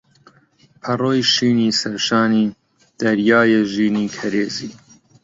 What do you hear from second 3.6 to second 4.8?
ژینی کەرێزی